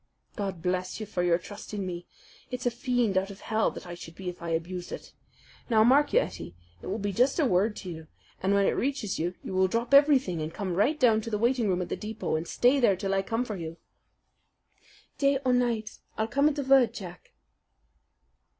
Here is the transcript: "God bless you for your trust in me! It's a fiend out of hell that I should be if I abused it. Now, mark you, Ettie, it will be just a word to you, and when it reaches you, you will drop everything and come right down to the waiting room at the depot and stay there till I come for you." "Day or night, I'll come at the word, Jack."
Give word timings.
"God 0.35 0.63
bless 0.63 0.99
you 0.99 1.05
for 1.05 1.21
your 1.21 1.37
trust 1.37 1.75
in 1.75 1.85
me! 1.85 2.07
It's 2.49 2.65
a 2.65 2.71
fiend 2.71 3.19
out 3.19 3.29
of 3.29 3.41
hell 3.41 3.69
that 3.69 3.85
I 3.85 3.93
should 3.93 4.15
be 4.15 4.29
if 4.29 4.41
I 4.41 4.49
abused 4.49 4.91
it. 4.91 5.13
Now, 5.69 5.83
mark 5.83 6.11
you, 6.11 6.19
Ettie, 6.21 6.55
it 6.81 6.87
will 6.87 6.97
be 6.97 7.13
just 7.13 7.39
a 7.39 7.45
word 7.45 7.75
to 7.75 7.89
you, 7.91 8.07
and 8.41 8.55
when 8.55 8.65
it 8.65 8.71
reaches 8.71 9.19
you, 9.19 9.35
you 9.43 9.53
will 9.53 9.67
drop 9.67 9.93
everything 9.93 10.41
and 10.41 10.51
come 10.51 10.73
right 10.73 10.99
down 10.99 11.21
to 11.21 11.29
the 11.29 11.37
waiting 11.37 11.69
room 11.69 11.83
at 11.83 11.89
the 11.89 11.95
depot 11.95 12.35
and 12.35 12.47
stay 12.47 12.79
there 12.79 12.95
till 12.95 13.13
I 13.13 13.21
come 13.21 13.45
for 13.45 13.55
you." 13.55 13.77
"Day 15.19 15.37
or 15.45 15.53
night, 15.53 15.99
I'll 16.17 16.27
come 16.27 16.49
at 16.49 16.55
the 16.55 16.63
word, 16.63 16.95
Jack." 16.95 17.33